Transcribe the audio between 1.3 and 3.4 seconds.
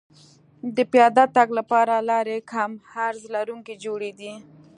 تګ لپاره لارې کم عرض